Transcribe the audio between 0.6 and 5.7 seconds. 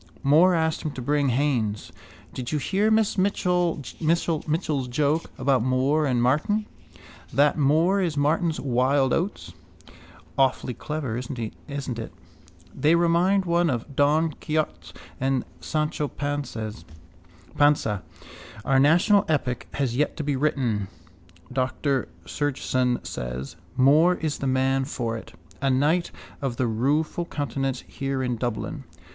him to bring Haines. Did you hear Miss Mitchell's joke about